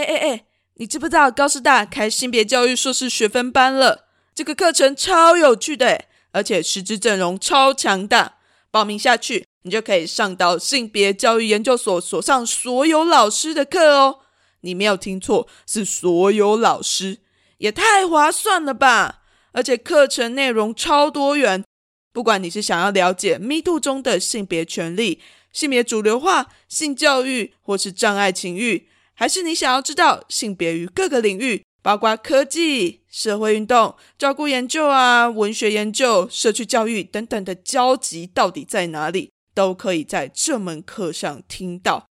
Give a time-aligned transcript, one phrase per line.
[0.00, 0.44] 哎哎哎，
[0.76, 4.06] 你知不知道高师大开性别教育硕士学分班了？
[4.34, 8.36] 这个课程超有趣的，而且师资阵容超强大。
[8.70, 14.20] 报名下去，你就可以上到性别教育研究所所上所有老师的课哦。
[14.62, 17.18] 你没有听错，是所有老师，
[17.58, 19.22] 也太划算了吧！
[19.52, 21.64] 而且课程内容超多元，
[22.12, 25.20] 不管你是想要了解 Me Too 中的性别权利、
[25.52, 28.86] 性别主流化、性教育，或是障碍情欲，
[29.20, 42.06] 还是你想要知道性别于各个领域，包括科技、社会运动、照顾研究啊、文学研究、社区教育等等的交集到底在哪里，都可以在这门课上听到，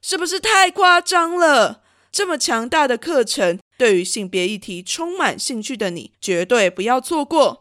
[0.00, 1.82] 是不是太夸张了？
[2.10, 7.60] 这么强大的课程，对于性别议题充满兴趣的你，绝对不要错过。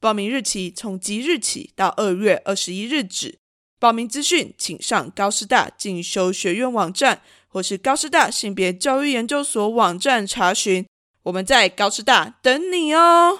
[0.00, 3.36] 报名日期从即日起到二月二十一日止。
[3.80, 10.84] 报名资讯请上高师大进修学院网站，或是高师大性别教育研究所网站查询。
[11.22, 13.38] 我们在高师大等你哦。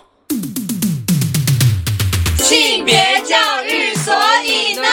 [2.36, 4.86] 性别教育，所以呢？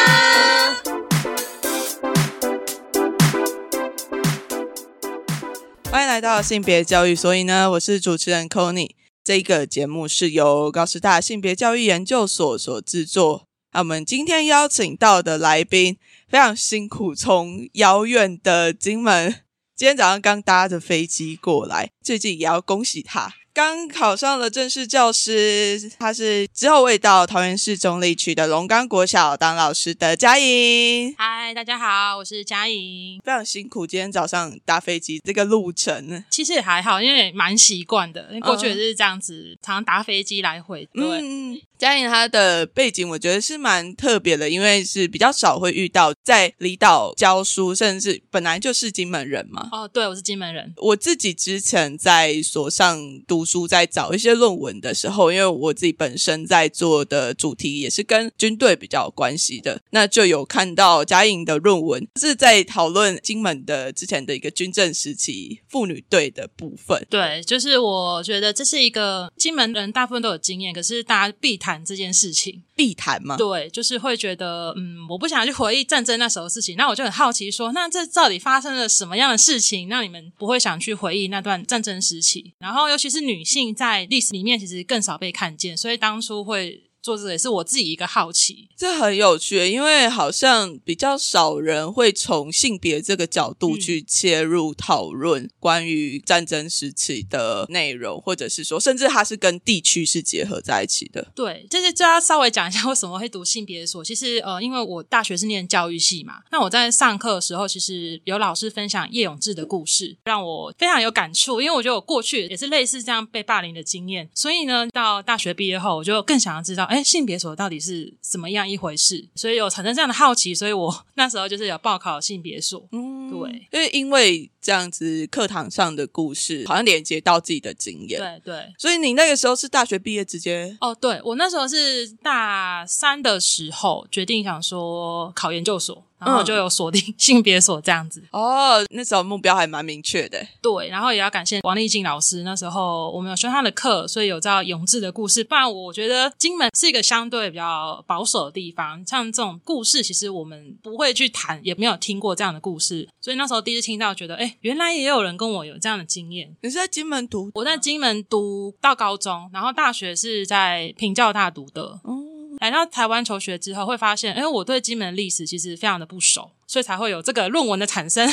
[5.91, 13.44] 欢迎来到性别教育，所以呢，我是主持人 c o n y 这个节目是由高师大性别教育研究所所制作。
[13.75, 15.97] 那我们今天邀请到的来宾
[16.29, 19.41] 非常辛苦，从遥远的金门，
[19.75, 23.33] 今天早上刚搭着飞机过来，最近也要恭喜他。
[23.53, 31.13] 刚考上了正式教师，他是之后未到桃园市中立区的龙岗国小当老师的佳颖。
[31.17, 33.19] 嗨，大家好，我是佳颖。
[33.25, 40.87] 非常辛苦，今天早上搭飞机这个路程，其实也还好，因为蛮习惯的，因为过去也是这样子，常常搭飞机来回。
[40.93, 41.61] 对。
[41.77, 49.67] 嘉颖她的背景，我觉得是蛮特别的，因为是比较少会遇到在离岛教书，甚至本来就是金门人嘛。
[49.73, 50.73] 哦，对，我是金门人。
[50.77, 67.05] 我自己之前在所上读书，在找一些论文的时候，因为我自己本身在做的主题也是跟军队比较有关系的，那就有看到嘉颖的论文是在讨论金门的之前的一个军政时期妇女队的部分。
[67.09, 71.59] 对，就是我觉得这是一个金门人大部分都有经验，可是大家必。
[71.65, 73.35] 谈这件事情必谈吗？
[73.37, 76.77] 对，就是会觉得，嗯，我不想去回忆战争那时候的事情。
[76.77, 82.53] 那我就很好奇，说，那这到底发生了什么样的事情，让你们不会想去回忆那段战争时期？
[82.59, 86.83] 然后，尤其是女性在历史里面其实更少被看见，所以当初会。
[87.05, 101.31] 做这也是我自己一个好奇，这很有趣，因为好像比较少人会从性别这个角度去切入讨论关于战争时期的内容，或者是说，甚至它是跟地区是结合在一起的。
[101.35, 104.03] 对，就是就要稍微讲一下为什么会读性别所。
[104.03, 111.61] 其实呃，因为我大学是念教育系嘛，那我在上课的时候，其实有老师分享叶永志的故事，让我非常有感触。
[111.61, 116.94] 因为我觉得我过去也是类似这样被霸凌的经验，所以呢，到大学毕业后，我就更想要知道。
[116.95, 119.27] 哎，性别所到底是怎么样一回事？
[119.35, 122.87] 所以有产生这样的好奇，所以我 那时候就是有报考性别所。
[122.93, 128.19] 嗯，对，因为因为这样子课堂上的故事，好像连接到自己的经验。
[128.19, 130.75] 对对，所以你那个时候是大学毕业直接？
[130.81, 136.03] 哦，对我那时候是大三的时候决定想说考研究所。
[136.17, 140.43] 然后就有锁定 性别所这样子哦，那时候目标还蛮明确的。
[140.61, 145.43] 对，然后也要感谢王丽静老师，那时候我们有修他的课，所以有知道永志的故事。
[145.43, 153.07] 不然我觉得金门是一个相对比较保守的地方，像这种故事其实我们不会去谈，也没有听过这样的故事。
[153.21, 156.55] 所以那时候第一次听到，觉得哎，原来也有人跟我有这样的经验。
[156.61, 157.51] 你是在金门读？
[157.53, 161.99] 我在金门读到高中，然后大学是在平教大读的。
[162.03, 162.23] 哦。
[162.61, 168.25] 来到台湾求学之后，会发现，哎，我对金门历史其实非常的不熟，所以才会有这个论文的产生。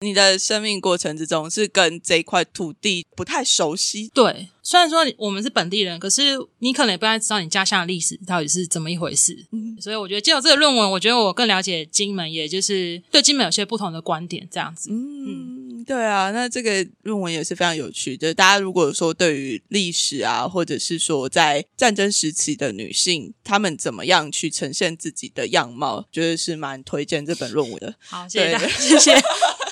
[0.00, 4.10] 你的生命过程之中是跟这块土地不太熟悉。
[4.12, 9.46] 对，虽然说我们是本地人，可是你可能也不太知道你家乡的历史到底是怎么一回事。
[9.52, 14.90] 嗯，所以我觉得借由这个论文，我觉得我更了解金门，也就是对金门有些不同的观点，这样子。
[14.90, 15.64] 嗯。
[15.86, 18.34] 对啊，那这个论文也是非常有趣的。
[18.34, 27.94] 大家如果说对于历史啊，或者是说在战争时期的女性，她们怎么样去呈现自己的样貌，觉得是蛮推荐这本论文的。
[28.00, 29.12] 好，谢谢，谢谢。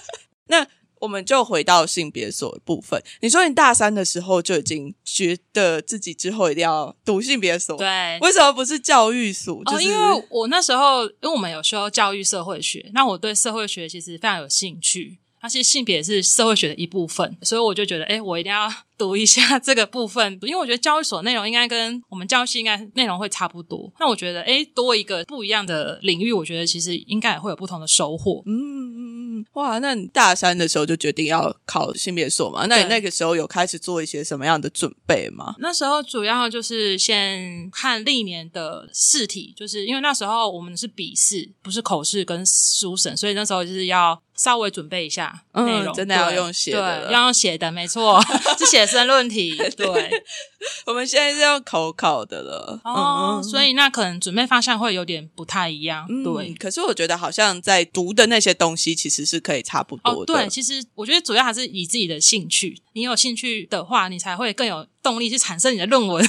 [0.59, 0.67] 那
[1.01, 3.03] 我们就回到性别所部分。
[3.21, 8.19] 你说你大三的时候就已经觉得自己之后一定要读性别所，对？
[8.21, 9.61] 为什么不是教育所？
[9.67, 15.19] 哦，因为我那时候因为我们有修教育社会学，那我对社会学其实非常有兴趣。
[15.43, 18.67] 那其实性别是社会学的一部分，所以我就觉得，哎，我一定要
[18.97, 23.93] 读一下 这个部分，因为我觉得教育所内容应该跟我们教育系应该内容会差不多。
[24.01, 28.43] 那我觉得，哎，多一个不一样的领域，我觉得其实应该也会有不同的收获。
[28.47, 28.55] 嗯。
[28.97, 29.13] 嗯，
[29.52, 32.67] 哇，那你大三的时候就决定要考性别所嘛？
[32.67, 35.55] 那你那个时候有开始做一些什么样的准备吗？
[35.58, 48.20] 那时候主要就是先看历年的试题，就是因为那时候我们是笔试，不是口试跟书审，所以那时候就是要稍微准备一下嗯内容，真的要用写的要用写的，没错，
[48.58, 50.10] 是写申论题，对，
[50.86, 56.52] 我们现在是要口考的了，哦，嗯所以那可能准备方向会有点不太一样，嗯对。
[56.54, 60.34] 可是我觉得好像在读的那些东西其实是可以差不多哦，的。
[60.34, 66.25] 对，其实我觉得主要还是以自己的兴趣，你有兴趣的话，你才会更有动力去产生你的论文。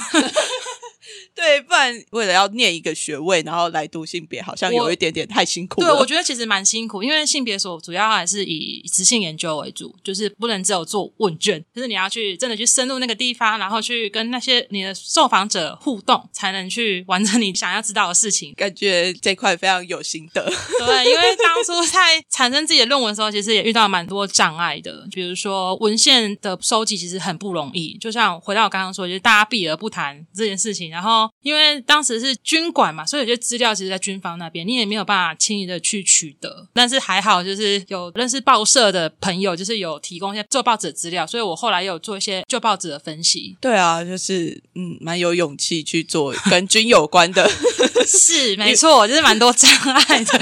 [1.34, 18.54] 对，不然为了要念一个学位，然后来读性别，好像有一点点太辛苦对，我觉得其实蛮辛苦，因为性别所主要还是以直性研究为主，就是不能只有做问卷，就是你要去真的去深入那个地方，然后去跟那些你的受访者互动，才能去完成你想要知道的事情。
[18.54, 20.44] 感觉这块非常有心得。
[20.78, 27.96] 对，因为当初在产生自己的论文的时候，其实也遇到蛮多障碍的，比如说文献的收集其实很不容易。
[27.98, 30.92] 就像回到我刚刚说，就是大家避而不谈这件事情。
[30.96, 36.66] 然后因为当时是军管嘛，所以有些资料其实在军方那边，你也没有办法轻易的去取得。
[36.72, 43.54] 但是还好，就是有认识报社的朋友，就是有提供一些做报纸的资料，所以我后来有做一些旧报纸的分析。
[43.60, 47.46] 对啊，就是嗯，蛮有勇气去做跟军有关的。
[48.06, 50.40] 是没错，就是蛮多障碍的。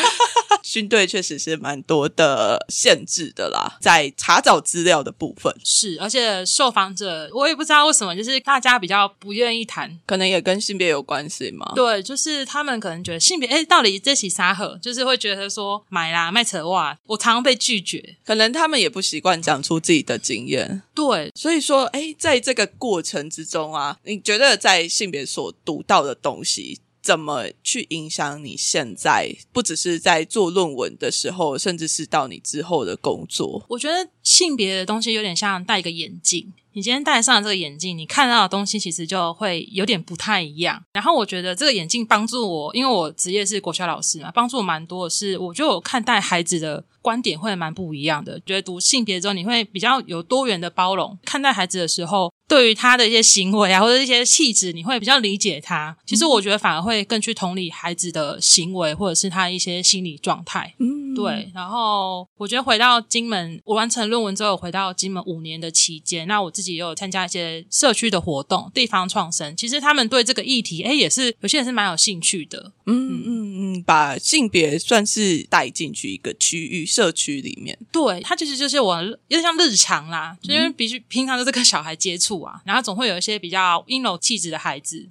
[0.62, 9.98] 军队确实是蛮多的限制的啦，在查找资料的部分，是，而且受访者我也不知道为什么，就是大家比较不愿意谈。
[10.06, 11.72] 可能也跟性别有关系吗。
[11.74, 18.16] 对，就是他们可能觉得性别，哎，到底这起沙盒，就是会觉得说买啦卖扯袜，我常常被拒绝。
[18.24, 33.62] 可能他们也不习惯讲出自己的经验，对，所以说，哎，在这个过程之中啊，你觉得在性别所读到的东西，怎么去影响你现在，不只是在做论文的时候，甚至是到你之后的工作？
[33.68, 36.50] 我觉得性别的东西有点像戴一个眼镜。
[36.72, 40.82] 你今天戴上这个眼镜，你看到的东西其实就会有点不太一样。
[40.94, 48.40] 然后我觉得这个眼镜帮助我，因为我职业是国小老师嘛，帮助我蛮多的是，我觉得我看待孩子的观点会蛮不一样的。
[48.40, 55.96] 觉得读性别之后，你会比较有多元的包容，看待孩子的时候，对于他的一些行为啊，或者一些气质，你会比较理解他。
[56.06, 60.74] 其实我觉得反而会更去同理孩子的行为，或者是他一些心理状态。
[60.78, 69.56] 嗯，对，然后我觉得回到金门，我完成论文之后，回到金门五年的期间，那我自己也有参加一些社区的活动，地方创生。
[69.56, 72.72] 其实他们对这个议题，哎，也是有些人是蛮有兴趣的。
[72.86, 77.78] 嗯嗯嗯，把性别算是带进去一个区域社区里面。
[77.90, 85.06] 对，它其实就是我有点像日常啦，就因为必须平常都是跟小孩接触啊，然后总会有一些比较阴柔气质的孩子。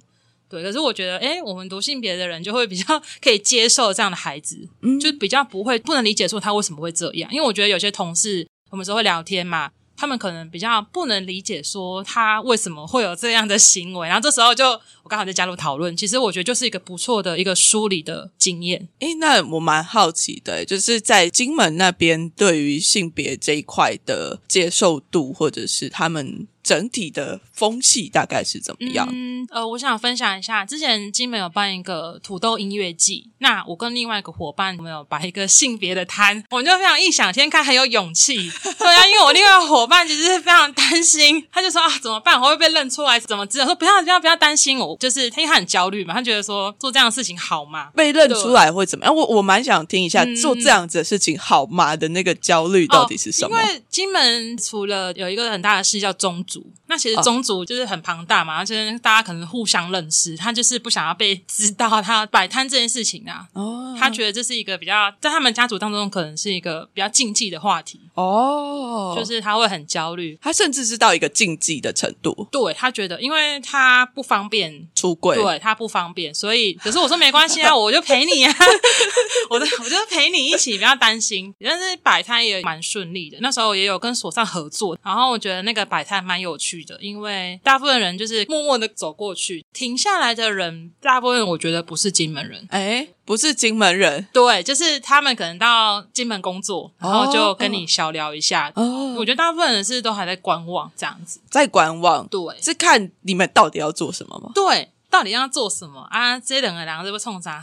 [0.48, 14.64] 对，可是我觉得，哎，我们读性别的人就会比较可以接受这样的孩子，嗯就比较不会不能理解说他为什么会这样，因为我觉得有些同事我们时候会聊天嘛，他们可能比较不能理解说他为什么会有这样的行为，然后这时候就
[15.02, 18.88] 我刚好在加入讨论，其实我觉得就是一个不错的一个梳理的经验。
[19.00, 29.06] 诶，那我蛮好奇的，就是在金门那边对于性别这一块的接受度，或者是他们整体的风气大概是怎么样？
[29.12, 38.50] 嗯，呃，我想分享一下，之前金门有办一个土豆音乐季，那我跟另外一个伙伴，我们有摆一个性别的摊， 我们就非常异想天开，很有勇气。
[38.78, 42.40] 对啊，因为我另外一个伙伴其实是非常担心，他就说啊，怎么办？
[42.40, 43.66] 我会被认出来，怎么知道？
[43.66, 47.90] 说不要不要不要担心我，就是他因为他很焦虑嘛，他觉得说做这样的事情好吗？
[47.94, 49.14] 被认出来会怎么样？
[49.14, 53.56] 我我蛮想听一下、嗯做这样子的事情好吗的那个焦虑到底是什么？
[53.56, 57.22] 哦因为金门除了有一个很大的事叫宗族，那其实哦。
[57.24, 63.46] 宗族就是很庞大嘛，就是大家可能互相认识，他就是不想要被知道他摆摊这件事情啊。
[63.54, 70.38] 哦，他觉得这是一个比较在他们家族当中可能是一个比较禁忌的话题，哦，就是他会很焦虑。
[70.42, 75.34] 他甚至是到一个禁忌的程度，对他觉得，因为他不方便，出柜。
[75.34, 78.54] 对他不方便，所以可是我说没关系啊，我就陪你啊，
[79.48, 81.54] 我就我就陪你一起，不要担心。
[81.60, 92.66] 但是摆摊也蛮顺利的，那时候也有跟所上合作，然后我觉得那个摆摊蛮有趣的，因为大部分人就是默默的走过去，停下来的人，大部分我觉得不是金门人。
[92.70, 98.70] 哎，不是金门人对，就是他们可能到金门工作，然后就跟哦你小聊一下。
[98.74, 101.40] 哦，我觉得大部分人是都还在观望这样子。
[101.50, 104.50] 在观望，对是看你们到底要做什么吗？
[104.54, 106.38] 对，到底要做什么啊？
[106.38, 107.62] 这两个两个是不是冲啥？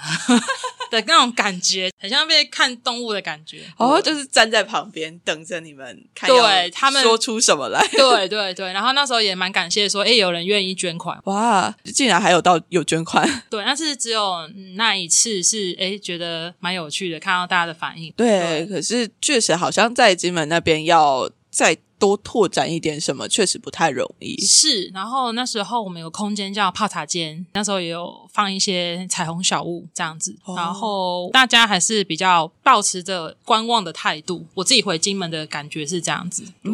[0.92, 3.64] 的那种感觉，很像被看动物的感觉。
[3.78, 7.82] 哦，就是站在旁边等着你们看，对他们说出什么来。
[7.92, 11.18] 对对对，然后那时候也蛮感谢说，哎，有人愿意捐款。
[11.24, 13.28] 哇，竟然还有到有捐款。
[13.50, 18.14] 对，但是只有那一次是哎，觉得蛮有趣的，看到大家的反应。
[18.18, 21.30] 对，可是确实好像在金门那边要
[21.62, 24.36] 再多拓展一点什么，确实不太容易。
[24.44, 34.48] 是，然后那时候我们有空间叫泡茶间，那时候也有放一些彩虹小物这样子，然后大家还是比较保持着观望的态度。
[34.56, 36.44] 我自己回金门的感觉是这样子。
[36.64, 36.74] 对，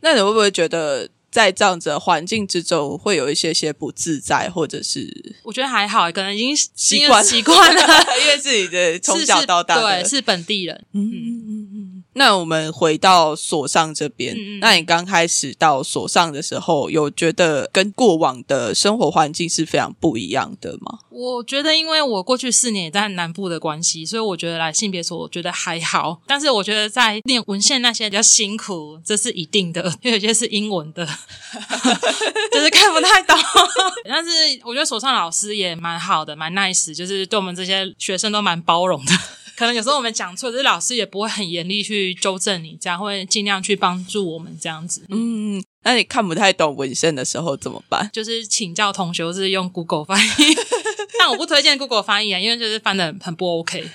[0.00, 1.08] 那你会不会觉得？
[1.30, 7.82] 在这样子的环境之中，会有一些些不自在，或者是我觉得还好，可能已经习惯习惯了，
[8.22, 10.86] 因为自己的从小到大对是本地人。
[10.94, 11.97] 嗯嗯嗯嗯。
[12.18, 20.98] 那我们回到所上这边，那你刚开始到所上的时候，有觉得跟过往的生活环境是非常不一样的吗？
[21.10, 26.20] 我觉得，因为我过去四年也在南部的关系，所以我觉得来性别所，我觉得还好。
[26.26, 31.06] 但是我觉得在念文献那些比较辛苦，这是一定的，因为有些是英文的。
[32.52, 33.36] 就是看不太懂，
[34.08, 34.30] 但是
[34.64, 39.12] 我觉得所上老师也蛮好的，蛮 nice，就是对我们这些学生都蛮包容的。
[39.58, 45.04] 可能有时候我们讲错，就是老师也不会很严厉去纠正你，这样会尽量去帮助我们这样子。
[45.08, 48.08] 嗯，那你看不太懂文献的时候怎么办？
[48.12, 50.30] 就是请教同学，是用 Google 翻译，
[51.18, 53.90] 但我不推荐 Google 翻译啊，因为就是翻的很不 OK。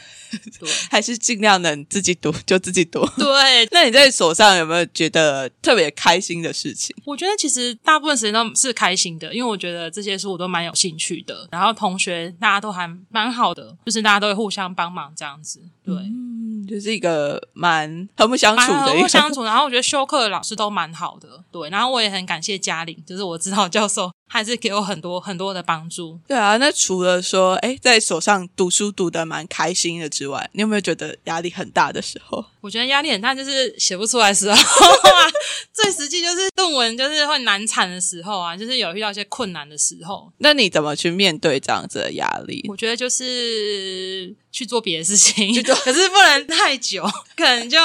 [0.59, 3.05] 对， 还是尽量能自己读就自己读。
[3.17, 6.95] 对， 那你在手上有没有觉得特别开心的事情？
[7.05, 11.47] 我觉得其实大部分时间都是开心的，因为我觉得这些书我都蛮有兴趣的。
[11.51, 15.61] 然后同学大家都还蛮好的，就是大家都会互相帮忙这样子。
[15.85, 19.43] 对，嗯，就是一个蛮和睦相处的，和睦相处。
[19.43, 21.43] 然后我觉得修课的老师都蛮好的。
[21.51, 24.11] 对，然后我也很感谢嘉玲，就是我指导教授。
[24.33, 26.19] 还是给我很多很多的帮助。
[26.27, 32.43] 对啊，那除了说，哎，在手上读书读的蛮开心的之外，你有没有觉得压力很大的时候？
[32.59, 35.23] 我觉得压力很大，就是写不出来时候啊。
[35.71, 40.31] 最实际就是论文就是会难产的时候啊，就是有遇到一些困难的时候。
[40.39, 42.65] 那你怎么去面对这样子的压力？
[42.69, 47.03] 我觉得就是去做别的事情，可是不能太久，
[47.35, 47.77] 可能就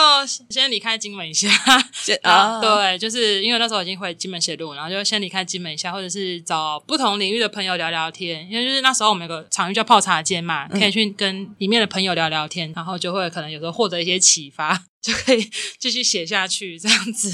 [0.49, 1.49] 先离开金门一下。
[2.23, 6.38] 啊，对，就是因为那时候已经回金门写论文，然后就先离开金门一下，或者是。
[6.40, 17.33] 找不同领域的朋友聊聊天，因为就是那时候我们有个场域叫泡茶间嘛，可以去跟里面的朋友聊聊天，然后就会可能有时候获得一些启发，就可以继续写下去这样子，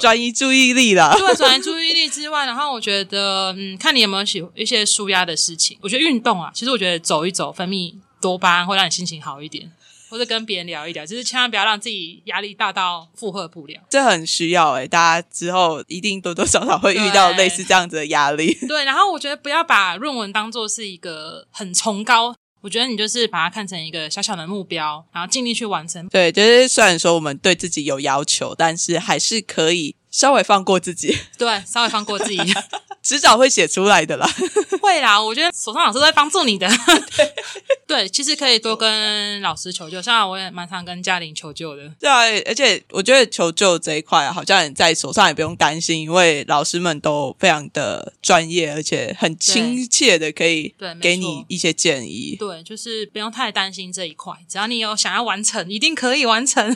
[0.00, 1.14] 转移注意力了。
[1.18, 5.78] 除了转移注意力之外，然后我觉得，嗯，看你有没有喜一些舒压的事情。
[5.82, 9.70] 我觉得运动啊，其实我觉得走一走，分泌多巴胺会让你心情好一点。
[10.12, 13.80] 或者跟别人聊一聊，就是千万不要让自己压力大到负荷不了。
[13.88, 18.52] 这很需要哎，大家之后一定多多少少会遇到类似这样子的压力。
[18.68, 26.06] 对，然后我觉得不要把论文当做是一个很崇高，我觉得你就是把它看成一个小小的目标，然后尽力去完成。
[26.08, 29.96] 对，就是虽然说我们对自己有要求，但是还是可以。
[30.12, 32.36] 稍微放过自己，对，稍微放过自己，
[33.02, 34.28] 迟早会写出来的啦。
[34.80, 36.68] 会啦，我觉得手上老师在帮助你的。
[37.86, 41.88] 对，其实可以多跟老师求救，像我也蛮常跟嘉玲求救的。
[42.00, 52.36] 对啊，而且我觉得求救这一块，好像在手上也不用担心，因为老师们都非常的专业，而且很亲切的可以给你一些建议。
[52.38, 56.74] 对，就是不用太担心这一块，只要你有想要完成，一定可以完成。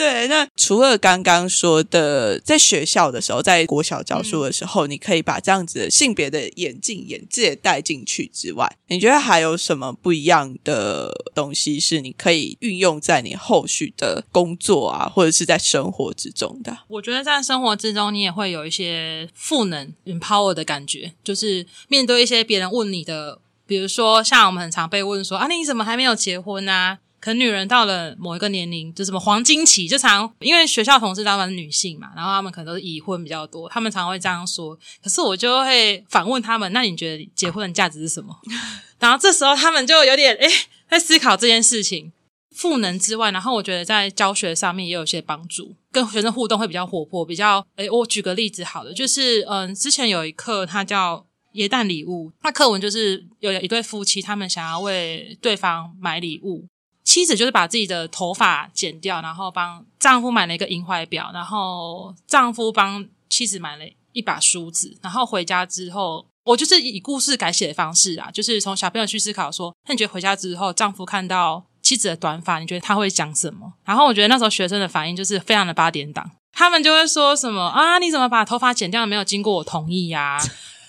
[0.00, 16.78] 对，那除了刚刚说的，在学校的时候，在国小教书的时候，你可以把这样子的性别的眼镜、眼界带进去之外，你觉得还有什么不一样的东西是你可以运用在你后续的工作啊，或者是在生活之中的？
[16.88, 27.00] 我觉得在生活之中，你也会有一些赋能、empower 的感觉，就是面对一些别人问你的，比如说像我们很常被问说啊，你怎么还没有结婚啊？
[27.20, 34.74] 可女人到了某一个年龄，就什么黄金期，就常因为学校同事大部分是女性嘛，然后他们可能都是已婚比较多，他们常会这样说。
[35.02, 38.34] 可是我就会反问他们：那你觉得结婚的价值是什么？
[38.98, 40.48] 然后这时候他们就有点诶
[40.88, 42.12] 在思考这件事情。
[42.52, 56.66] 赋能之外，然后我觉得在教学上面也有些帮助，跟学生互动会比较活泼，比较诶我举个例子好了，就是嗯，之前有一课，它叫耶诞礼物，那课文就是有一对夫妻，他们想要为对方买礼物。
[57.10, 73.72] 妻子就是把自己的头发剪掉，然后帮丈夫买了一个银怀表，然后丈夫帮妻子买了一把梳子，然后回家之后，我就是以故事改写的方式啊，就是从小朋友去思考说，那你觉得回家之后，丈夫看到妻子的短发，你觉得他会讲什么？
[73.84, 79.04] 然后我觉得那时候学生的反应就是非常的八点档，他们就会说什么啊，你怎么把头发剪掉？
[79.04, 80.38] 没有经过我同意呀？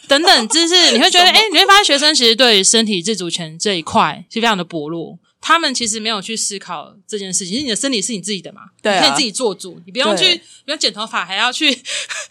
[0.08, 5.18] 等等，就是你会觉得， 哎，你会发现学生其实对身体自主权这一块是非常的薄弱。
[5.42, 11.76] 他们其实没有去思考这件事情，因为你的身体是你自己的嘛，对啊你可以自己做主，你不用去对不用剪头发，还要去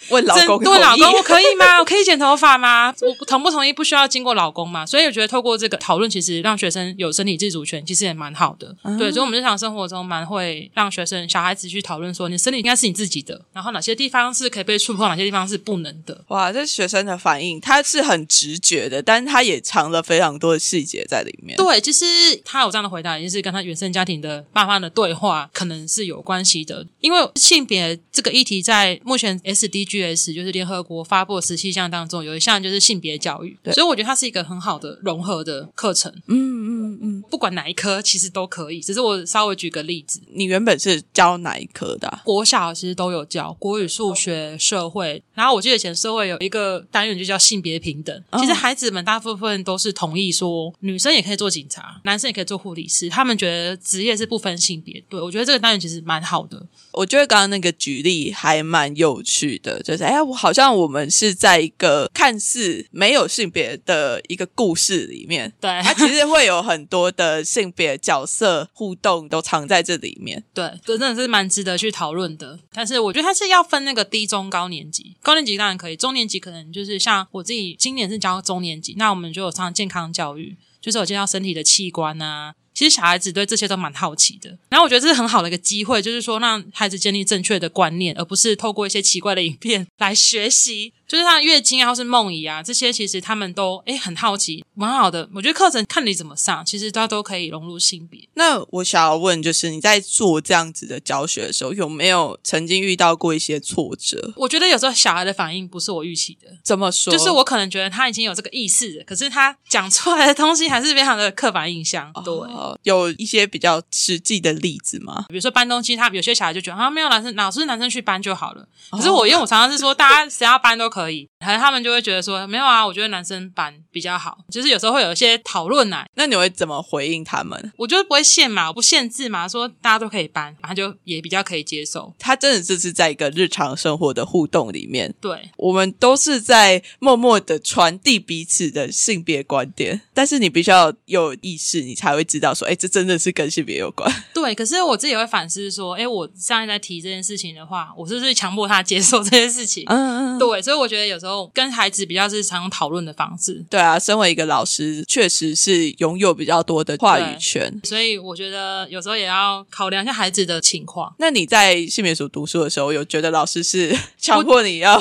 [0.08, 1.80] 问老公问老公我可以吗？
[1.80, 2.94] 我可以剪头发吗？
[3.00, 4.86] 我同不同意不需要经过老公嘛？
[4.86, 8.74] 所以我觉得透过这个讨论，其实让学生有身体自主权，其实也蛮好的。
[8.84, 16.24] 嗯对，所以我们日常生活中蛮会让学生小孩子去讨论说，你身体应该是你自己的，然后哪些地方是可以被触碰，哪些地方是不能的。
[16.28, 21.56] 哇，这学生的反应，他是很直觉的，但是他也藏了非常多的细节在里面。
[21.56, 22.04] 对，其实
[22.44, 26.86] 他有这样的回答，也是跟他原生家庭的爸妈的对话可能是有关系的。
[27.00, 36.12] 因为性别这个议题在目前 SDGs 就是联合国发布的十七项当中，有一项就是性别教育，对所以我觉得它是一个很好的融合的课程。
[36.26, 40.20] 嗯嗯嗯，不管哪一科其实都可以，只是我稍微举个例子。
[40.32, 48.16] 你原本是教哪一科的啊、国小其实都有教国语、数学、社会，然后我记得以前社会有一个单元就叫性别平等。
[48.30, 55.02] 哦其实孩子们大部分都是同意说，女生也可以做警察，男生也可以做护理师，他们觉得职业是不分性别。
[55.08, 56.66] 对我觉得这个单元其实蛮好的。
[56.92, 70.42] 我觉得刚刚那个举例还蛮有趣的，就是哎，我好像我们是在一个看似没有性别的一个故事里面，对它其实会有很多的性别角色互动都藏在这里面。
[70.52, 72.58] 对，这真的是蛮值得去讨论的。
[72.72, 82.54] 但是我觉得它是要分那个低中高年级，高年级当然可以，中年级可能就是像我自己今年是教中年级，那我们就有上健康教育，就是有介绍身体的器官啊。
[82.80, 90.94] 其实小孩子对这些都蛮好奇的，然后我觉得这是很好的一个机会，就是说让孩子建立正确的观念，而不是透过一些奇怪的影片来学习。
[91.10, 95.28] 就是像月经啊，或是梦遗啊，这些其实他们都诶很好奇，蛮好的。
[95.34, 98.28] 我觉得课程看你怎么上，其实它都可以融入性别。
[98.34, 104.32] 那我想要问，就是你在做这样子的教学的时候，有没有曾经遇到过一些挫折？
[104.36, 107.12] 我觉得有时候小孩的反应不是我预期的，怎么说？
[107.12, 112.12] 就是我可能觉得他已经有这个意识了，可是他讲出来的东西还是非常的刻板印象。
[112.24, 115.24] 对，哦有一些比较实际的例子吗？
[115.28, 118.64] 比如说搬东西，他有些小孩就觉得啊，没有男生，老师男生去搬就好了。
[118.92, 120.99] 可是我因为我常常是说，大家谁要搬都可以，
[121.40, 124.38] 可能他们就会觉得说，没有啊，我觉得男生搬比较好。
[124.50, 127.72] 就是有时候会有一些讨论啊，那你会怎么回应他们？
[127.76, 132.12] 我觉得不会限嘛，我不限制嘛，说大家都可以搬，他就也比较可以接受。
[132.18, 144.10] 他真的就是在一个日常生活的互动里面，对，我们都是在默默的传递彼此的性别观点，但是你必须要有意识，你才会知道说，哎，这真的是跟性别有关。
[144.34, 149.84] 对，可是我自己也会反思说，哎，我上一在提这件事情的话，我是不是强迫他接受这件事情？
[149.86, 157.80] 嗯嗯，对，所以我觉得有时候跟孩子比较是常用讨论的方式，对啊，身为一个老师，确实是拥有比较多的话语权。
[157.84, 161.14] 所以我觉得有时候也要考量一下孩子的情况。
[161.18, 165.00] 那你在性别组读书的时候，有觉得老师是强迫你要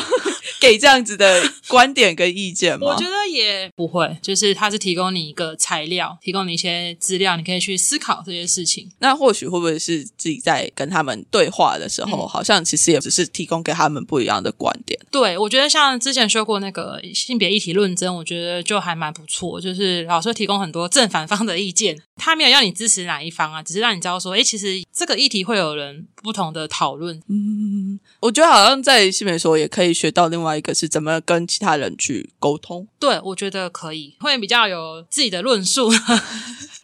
[0.60, 2.88] 给这样子的观点跟意见吗？
[2.88, 8.90] 我觉得也不会，就是他是提供你一个材料，提供你一些资料，你可以去思考这些事情。
[9.00, 15.00] 那或许会不会是自己在跟他们对话的时候，嗯好像其实也只是提供给他们不一样的观点。
[15.12, 27.20] 对，我觉得像之前说过那个性别议题论争，我觉得就还蛮不错，就是老师会提供很多正反方的意见，他没有要你支持哪一方啊，只是让你知道说，哎，其实这个议题会有人不同的讨论。
[27.28, 35.90] 嗯我觉得好像在性别说也可以学到另外一个是怎么跟其他人去沟通，对，我觉得可以，会比较有自己的论述。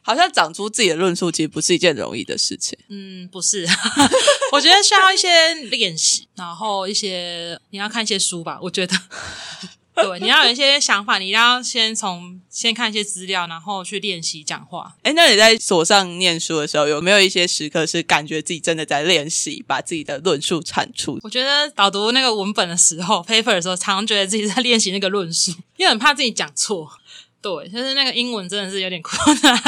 [0.02, 2.78] 好像长出自己的论述其实不是一件容易的事情。
[2.90, 3.66] 嗯，不是，
[4.54, 8.96] 我觉得需要一些练习，然后一些你要看一些书吧，我觉得。
[10.04, 14.94] 对，你要有一些想法，你要先从先看一些资料，然后去练习讲话。
[15.04, 21.18] 哎，那你在所上念书的时候，有没有一些时刻是感觉自己真的在练习，把自己的论述产出？
[21.24, 26.92] 我觉得导读那个文本的时候， paper 的时候，常常觉得自己在练习那个论述，因为很怕自己讲错。
[27.42, 29.64] 对，就是那个英文真的是有点困难，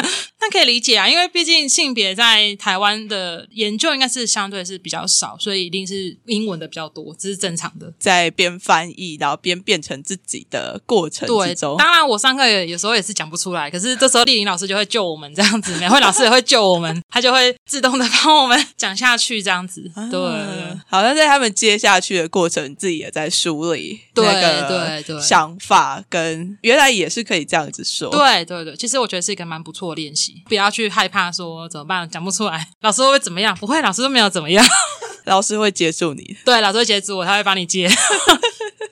[0.48, 7.92] 但可以理解啊，因为毕竟性别在台湾的研究应该是相对是比较少，所以一定是英文的比较多，这是正常的。
[8.00, 19.92] 在边翻译，然后边变成自己的过程对之，中，当然我上课也有时候也是讲不出来，可是这时候丽玲老师就会救我们这样子，美惠老师也会救我们，他就会自动的帮我们 讲下去这样子。
[20.10, 20.18] 对。
[20.18, 28.10] 嗯好像在他们接下去的过程，自己也在梳理对那个对对想法，跟原来也是可以这样子说。
[28.10, 33.56] 对对对，其实我觉得是一个蛮不错的练习，不要去害怕说怎么办讲不出来， 老师会怎么样？
[33.58, 34.66] 不会，老师都没有怎么样。
[35.26, 37.90] 老师会接住你， 对，老师会接住我，他会帮你接。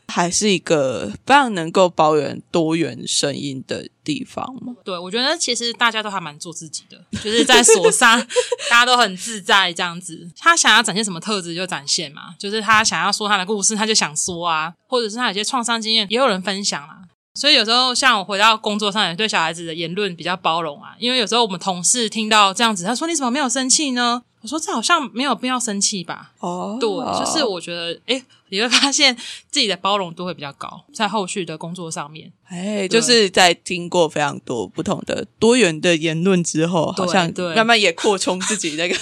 [0.08, 4.74] 还是一个非常能够包容多元声音的地方吗？
[4.86, 8.18] 对，我觉得其实大家都还蛮做自己的，就是在所上，
[8.70, 10.30] 大家都很自在这样子。
[10.38, 17.00] 他想要展现什么特质就展现嘛，就是他想要说他的故事，他就想说啊，或者是他有些创伤经验，也有人分享啦。
[17.36, 20.96] 所以有时候像我回到工作上，也对小孩子的言论比较包容啊。
[20.98, 29.16] 因为有时候我们同事听到这样子，他说：“你怎么没有生气呢？”我说：“这好像没有必要生气吧？”哦，对，就是我觉得，哎，你会发现
[29.50, 32.32] 自己的包容度会比较高，在后续的工作上面。
[32.48, 38.96] 哎，就是在听过非常多不同的多元的言论之后，好像慢慢也扩充自己那个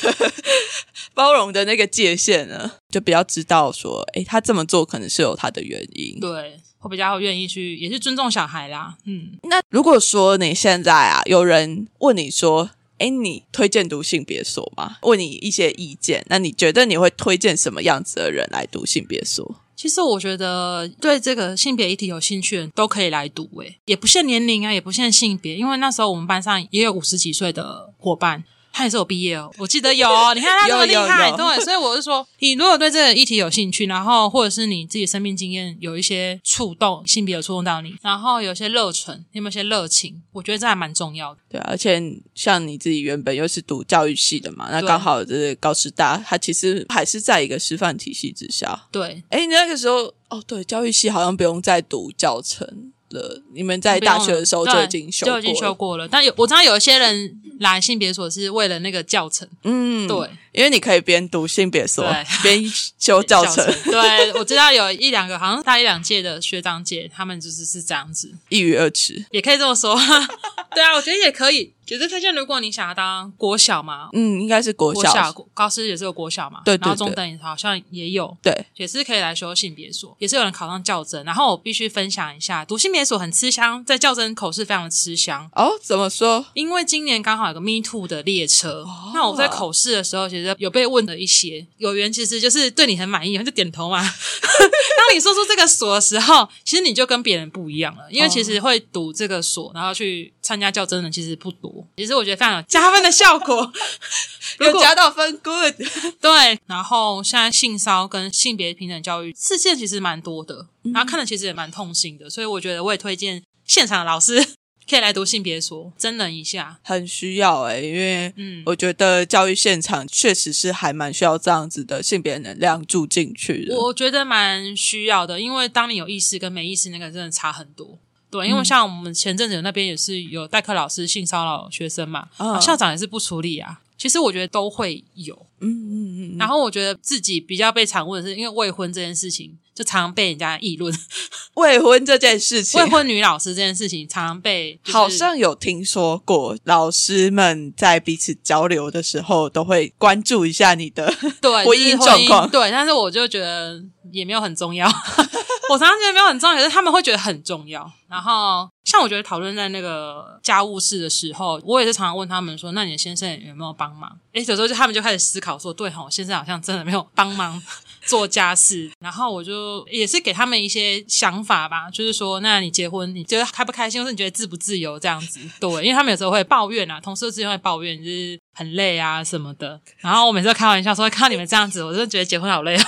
[1.14, 6.20] 包容的那个界限了，就比较知道说，哎，他这么做可能是有他的原因。
[6.22, 8.96] 对，我比较愿意去，也是尊重小孩啦。
[9.06, 14.98] 嗯，那如果说你现在啊，有人问你说，哎，你推荐读性别所吗？
[15.02, 19.56] 问你一些意见，那你觉得你会推荐什么样子的人来读性别所？
[19.76, 28.44] 其实我觉得对这个性别议题有兴趣的人都可以来读，诶，也不限年龄啊，也不限性别，因为那时候我们班上也有五十几岁的伙伴。
[28.74, 40.22] 他也是有毕业哦，我记得有， 你看他这么厉害，对，所以我是说， 你如果对这个议题有兴趣，然后或者是你自己生命经验有一些触动，性别有触动到你，然后有些热忱，有没有些热情？
[40.32, 41.40] 我觉得这还蛮重要的。
[41.48, 42.02] 对，而且
[42.34, 48.88] 像你自己原本又是读教育系的嘛，那刚好就是高师大，它其实还是在一个师范体系之下。
[48.92, 52.93] 对，哎，你那个时候哦，对，教育系好像不用再读教程。
[53.14, 62.06] 了，你们在大学的时候就已经修就已经修过了，但有我知道有一些人来性别所是为了那个教程，嗯，对，因为你可以边读性别所
[62.44, 62.62] 边
[63.00, 69.96] 修教程， 对我知道有一两个好像大一两届的学长姐，他们就是是这样子，一鱼二吃，也可以这么说，
[70.76, 71.72] 对啊，我觉得也可以。
[71.94, 81.24] 也是推荐，如果你想要当国小嘛，嗯，应该是国小，高师也是有国小嘛，对，然后中等好像也有，对，也是可以来修性别所，也是有人考上教甄。
[81.24, 85.74] 然后我必须分享一下，读性别所很吃香，在教甄口试非常的吃香哦。
[85.84, 86.44] 怎么说？
[86.56, 94.02] 因为今年刚好有个 Me Too 的列车，那我在口试的时候，其实有被问了一些有缘，其实就是对你很满意，就点头嘛。
[94.02, 101.88] 当你说出这个所的时候，其实你就跟别人不一样了，因为其实会读这个所，然后去参加教真的其实不多。
[101.98, 102.54] 其实我觉得非常。
[102.74, 103.72] 加分的效果，
[104.60, 105.74] 有加到分，good。
[106.20, 114.44] 对，然后现在性骚跟性别平等教育事件其实蛮多的，然后看的其实也蛮痛心的，所以我觉得我也推荐现场的老师
[114.90, 128.00] 可以来读性别说，真人一下，很需要哎，因为嗯，我觉得教育现场确实是还蛮需要这样子的性别能量住进去的，我觉得蛮需要的，因为当你有意识跟没意识，那个真的差很多。
[128.34, 132.28] 对，因为像我们前阵子那边也是有代课老师性骚扰学生嘛，
[132.60, 133.82] 校长也是不处理啊。
[133.96, 136.38] 其实我觉得都会有，嗯嗯嗯。
[136.40, 140.94] 然后我觉得自己比较被常问的是，因为未婚这件事情，就常常被人家议论。
[141.54, 152.50] 未婚这件事情，未婚女老师这件事情，常常被好像有听说过，老师们在彼此交流的时候，都会关注一下你的对婚姻状况。
[152.50, 153.82] 对，但是我就觉得
[154.14, 154.88] 也没有很重要。
[155.70, 157.90] 我常常觉得没有很重要，可是他们会觉得很重要。
[158.10, 167.60] 然后，像我觉得讨论在那个家务事的时候，我也是常常问他们说：“那你的先生有没有帮忙？”诶，有时候就他们就开始思考说：“对吼，先生好像真的没有帮忙
[168.06, 179.80] 做家事。”然后我就也是给他们一些想法吧，就是说：“那你结婚，你觉得开不开心，或是你觉得自不自由这样子？”对，因为他们有时候会抱怨啊，同事之间会抱怨，就是很累啊什么的。
[180.00, 182.84] 然后我每次都开玩笑说：“看到你们这样子，我真的觉得结婚好累哦。”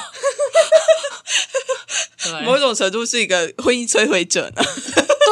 [2.43, 4.61] 某种程度是一个婚姻摧毁者呢。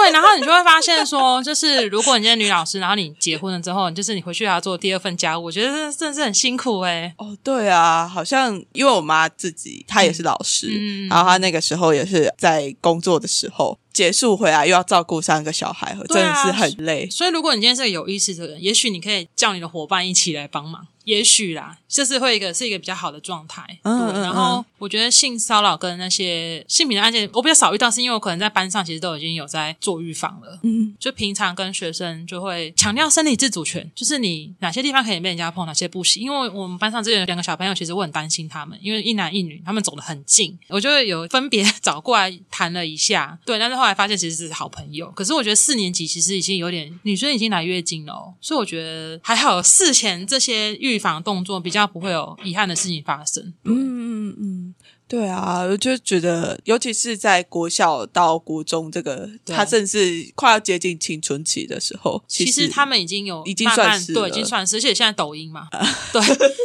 [0.04, 7.14] 对，然后你就会发现说，就是如果你是女老师，然后你结婚了之后，就是你回去还要做第二份家务，我觉得这真的是很辛苦哎。
[7.18, 13.80] 哦，对啊，好像因为我妈自己她也是老师，嗯然后她那个时候也是在工作的时候。
[13.94, 17.08] 结束回来又要照顾三个小孩，真的是很累。
[17.10, 20.88] 所以，如果你今天是个有意识的人，也许你可以叫你的伙伴一起来帮忙。
[21.04, 23.62] 也许啦，这是会一个是一个比较好的状态。
[23.84, 30.58] 嗯，然后我觉得性骚扰跟那些性平的案件，我比较少遇到，是因为我可能在班上其实都已经有在做预防了。
[30.64, 36.24] 嗯，就平常跟学生就会强调生理自主权，就是你哪些地方可以被人家碰，哪些不行。
[36.24, 43.38] 因为我们班上之前有两个小朋友，其实我很担心他们，因为一男一女，他们走得很近，我就会有分别 找过来谈了一下。
[43.46, 43.83] 对，但是。
[43.84, 53.54] 后来发现其实是好朋友，可是我觉得四年级其实已经有点女生已经来月经了，所以我觉得还好，事前这些预防动作比较不会有遗憾的事情发生。
[53.66, 54.76] 嗯嗯嗯。
[55.06, 65.68] 对啊，我就觉得，尤其是在国小到国中这个，他正是快要接近青春期的时候，其实他们已经有已经算是对，已经算是，而且现在抖音嘛，
[66.14, 66.22] 对，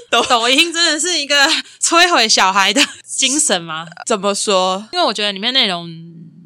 [0.09, 1.35] 抖抖音真的是一个
[1.83, 3.85] 摧毁小孩的精神吗？
[4.07, 4.88] 怎么说？
[4.92, 5.90] 因为我觉得里面内容。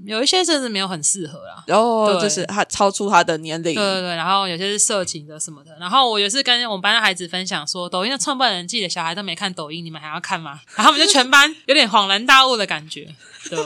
[0.04, 10.60] 有一些甚至没有很适合啦，然后就是他超出他的年龄，对对对，然后有些是色情的什么的，然后我也是跟我们班的孩子分享说，抖音的创办人自己的小孩都没看抖音，你们还要看吗？
[10.76, 13.14] 然后我们就全班有点恍然大悟的感觉，
[13.48, 13.58] 对。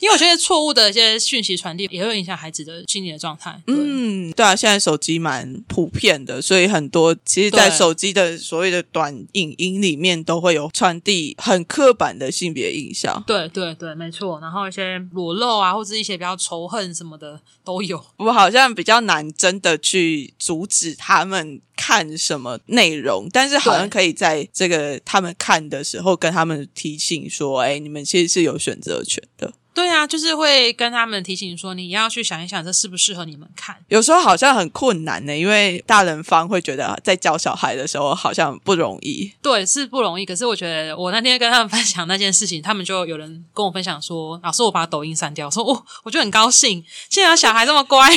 [0.00, 3.60] 因为我觉得错误的一些讯息传递也会影响孩子的心理的状态。
[3.66, 13.22] 嗯，对啊，现在手机蛮普遍的，所以很多其实，在手机的所谓的短影音里面，都会有传递很刻板的性别印象。
[13.26, 14.38] 对对对，没错。
[14.40, 18.04] 然后一些裸露啊，或者一些比较仇恨什么的都有。
[18.18, 33.76] 我好像比较难真的去阻止他们看什么内容，但是好像可以在这个他们看的时候，跟他们提醒说：“哎，你们其实是有选择权的。”对啊，就是会跟他们提醒说，你要去想一想，这适不适合你们看。
[33.88, 39.32] 有时候好像很困难呢，因为大人方会觉得在教小孩的时候好像不容易。
[39.42, 40.24] 对，是不容易。
[40.24, 48.08] 可是我觉得，我那天跟他们 分享那件事情，他们就有人跟我分享说：“老师，我把抖音删掉。”说：“哦，我就很高兴，现在小孩这么乖。”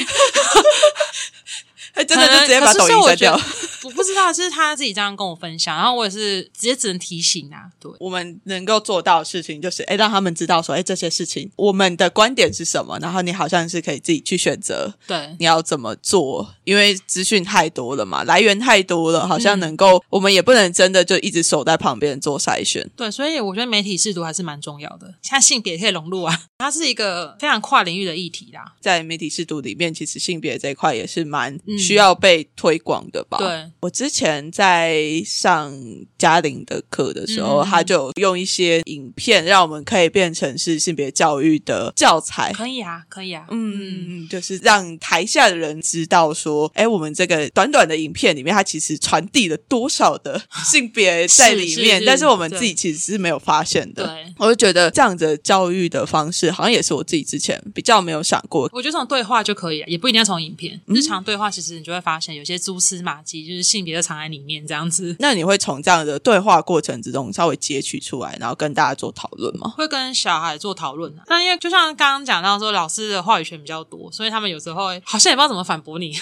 [2.07, 3.41] 真的就直接把抖音删掉。
[3.87, 7.69] 我不知道，是他自己这样跟我分享，然后我也是直接只能提醒啊。
[7.79, 16.55] 对，我们能够做到的事情就是，哎，让他们知道说，哎，这些事情我们的观点是什么，然后你好像是可以自己去选择，对，你要怎么做？
[16.65, 22.89] 因为资讯太多了嘛，来源太多了，好像能够，我们也不能真的就一直守在旁边做筛选。
[22.97, 25.13] 对，所以我觉得媒体适度还是蛮重要的。
[25.21, 28.73] 像性别可以融入啊，它是一个非常跨领域的议题啦。
[28.81, 33.37] 在媒体适度里面，其实性别这一块也是蛮需要被推广的吧？
[33.37, 35.73] 对，我之前在上
[36.17, 42.51] 嘉玲的课的时候，他就用一些影片，让我们可以变成是性别教育的教材。
[42.51, 54.05] 可以啊，可以啊，嗯，就是让台下的人知道说，哎，我们这个短短的影片里面，它其实传递了多少的 性别在里面，但是我们自己其实是没有发现的。
[54.05, 58.69] 对，我就觉得这样子教育的方式，好像也是我自己之前比较没有想过。
[58.73, 60.77] 我觉得从对话就可以了，也不一定要从影片。
[60.87, 65.15] 日常对话，其实你就会发现有些蛛丝马迹，就是性别就藏在里面这样子。
[65.19, 69.71] 那你会从这样的对话过程之中稍微截取出来，然后跟大家做讨论吗？
[69.77, 71.23] 会跟小孩做讨论啊。
[71.27, 76.13] 但因为就像刚刚讲到说，老师的话语权比较多，所以他们有时候好像也不知道怎么反驳你。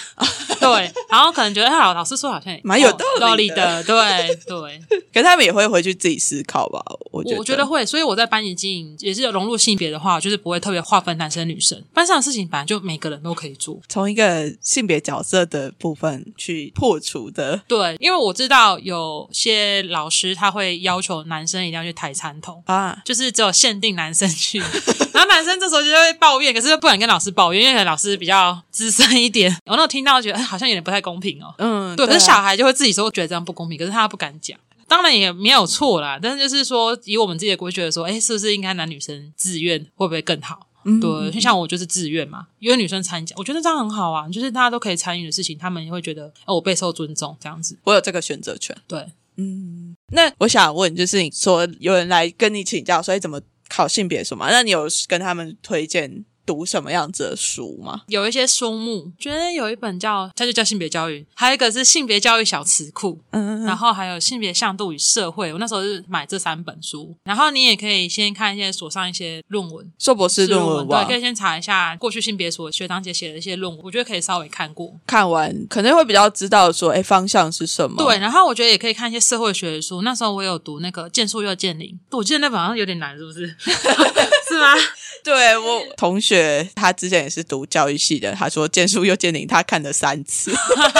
[0.74, 4.80] 对，然后可能觉得老老师说好像蛮有道理的，对对。
[5.12, 6.82] 可是他们也会回去自己思考吧？
[7.10, 7.84] 我觉得我觉得会。
[7.86, 11.82] 所以我在班级经营也是有融入性别的话，就是不会特别划分男生女生。
[11.94, 17.62] 班上的事情本来就每个人都可以做，从一个性别角色的部分去破除的。
[17.66, 24.58] 对，因为我知道有些老师他会要求男生一定要去抬餐桶啊，就是只有限定男生去，
[25.12, 29.56] 然后男生这时候就会抱怨，可是又不敢跟老师抱怨，因为老师比较资深一点。
[29.64, 31.54] 我那时听到觉得好像有点不太公平哦。
[31.58, 34.58] 嗯，对，可是小孩就会自己说觉得这样不公平，可是他不敢讲。
[34.88, 40.68] 当然也没有错啦，但是就是说以我们自己的规矩来说，哎，是不是应该男女生自愿会不会更好？
[40.84, 48.76] 对，就像我就是自愿嘛，因为女生参加，我觉得这样很好啊，就是大家都可以参与的事情，他们也会觉得哦，我备受尊重这样子，我有这个选择权。
[48.86, 49.04] 对，
[49.36, 54.48] 嗯，那我想问，就是你说有人来跟你请教，所以怎么考性别什么？
[54.48, 56.24] 那你有跟他们推荐？
[56.46, 58.02] 读什么样子的书吗？
[58.06, 65.52] 有一些书目，觉得有一本叫它就叫性别教育，还有一个是性别教育小词库，嗯，然后还有性别向度与社会。
[65.52, 77.96] 我那时候是买这三本书，然后你也可以先看一些所上一些论文，硕博士论文，对，可以先查一下过去性别所学长姐写的一些论文，我觉得可以稍微看过，看完可能会比较知道说，哎，方向是什么。
[77.96, 80.02] 对，然后我觉得也可以看一些社会学的书。
[80.02, 83.56] 那时候我有读那个《剑术又剑灵》，我记得那本好像有点难，是不是？
[84.48, 84.74] 是吗？
[85.24, 88.32] 对我 同学，他之前也是读教育系的。
[88.32, 90.52] 他说《剑术又剑灵》，他看了三次，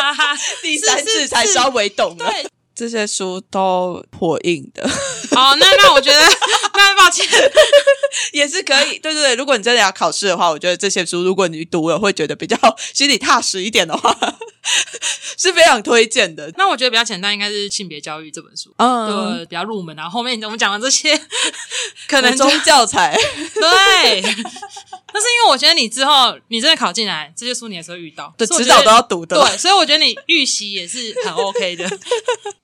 [0.62, 2.16] 第三次才稍微懂。
[2.16, 2.26] 对，
[2.76, 4.84] 这些书都破印的。
[4.84, 6.20] 哦，那那我觉得，
[6.74, 7.26] 那抱歉，
[8.32, 8.98] 也是可以。
[8.98, 12.56] 对对对，如果你真的要考试的话，我觉得这些书，如果你读了会觉得比较
[12.92, 14.16] 心里踏实一点的话。
[15.38, 16.50] 是非常推荐的。
[16.56, 19.94] 那我觉得比较简单，应该是《性别教育》这本书，嗯，比较入门。
[19.94, 21.16] 然后后面我们讲的这些，
[22.08, 23.16] 可能中教材，
[23.54, 24.22] 对。
[24.22, 29.40] 但是因为我觉得你之后你真的考进来，这些书你也是会遇到，对，迟早都要读的。
[29.40, 31.88] 对，所以我觉得你预习也是很 OK 的，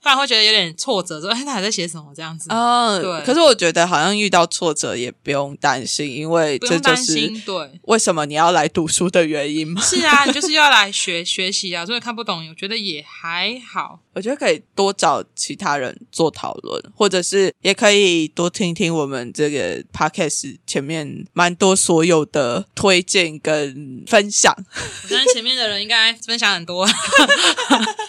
[0.03, 2.49] 不然会觉得有点挫折，说哎，他还在写什么这样子。
[2.51, 3.25] 嗯，对。
[3.25, 9.81] 可是我觉得好像遇到挫折也不用担心，因为这就是对为什么你要来读书的原因嘛。
[9.81, 11.87] 是啊，你就是要来学 学习啊。
[11.87, 14.01] 所以看不懂，我觉得也还好。
[14.15, 24.55] 我觉得可以多找其他人做讨论，或者是也可以多听听我们这个 podcast 前面蛮多所有的推荐跟分享。
[25.05, 26.87] 我相信前面的人应该分享很多，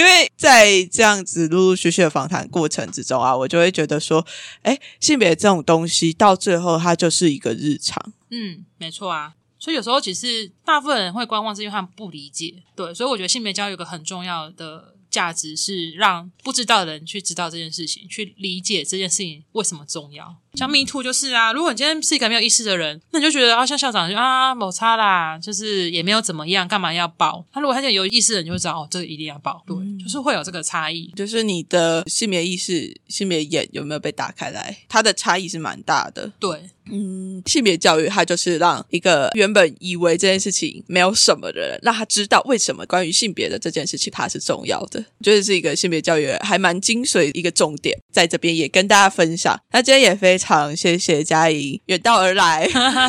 [0.00, 4.26] 因为在这样子陆陆续续的访谈过程之中啊，我就会觉得说，
[4.62, 8.12] 哎，性别这种东西到最后它就是一个日常。
[8.30, 9.34] 嗯，没错啊。
[9.58, 12.62] 所以有时候其实大部分人会观望，是因为他们不理解。
[12.74, 20.34] 对，所以我觉得性别教育有个很重要的价值是让不知道的人去知道这件事情，去理解这件事情为什么重要。
[20.54, 27.44] 像 Me Too 就是啊，如果你今天是一个没有意识的人，那你就觉得啊，像校长就啊，某差啦，就是也没有怎么样，干嘛要报？
[27.52, 29.62] 他如果他现在有意识的人，就会知道哦，这个一定要报。
[29.66, 31.12] 对，就是会有这个差异。
[31.16, 36.30] 就是你的性别意识、性别眼有没有被打开来，它的差异是蛮大的。
[36.38, 45.04] 对，嗯，性别教育它就是让一个原本以为这件事情没有什么的人，让他知道为什么关于性别的这件事情它是重要的。
[45.18, 49.58] 我觉得是一个性别教育还蛮精髓一个重点，在这边也跟大家分享。
[49.70, 52.66] 那今天也非常谢谢嘉怡远道而来，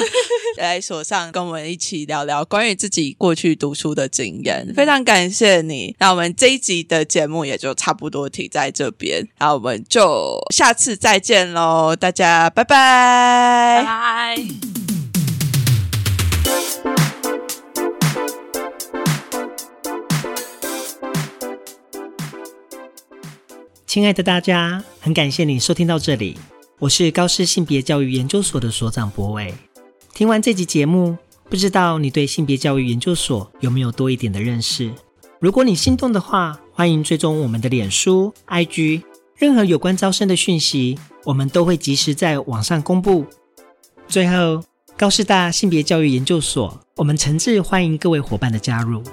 [0.60, 5.96] 来所上跟我们一起聊聊关于自己过去读书的经验，非常感谢你。
[6.00, 14.38] 那我们这一集的节目也就差不多停在这边，那我们就下次再见喽，大家拜拜拜拜。
[23.88, 26.38] 亲爱的大家，很感谢你收听到这里，
[26.82, 29.54] 我是高师性别教育研究所的所长博伟。
[30.16, 31.16] 听完这集节目，
[31.48, 34.92] 不知道你对性别教育研究所有没有多一点的认识？
[35.40, 39.04] 如果你心动的话，欢迎追踪我们的脸书、IG，
[39.36, 43.28] 任何有关招生的讯息，我们都会及时在网上公布。
[44.08, 44.64] 最后，
[44.98, 49.04] 高师大性别教育研究所，我们诚挚欢迎各位伙伴的加入。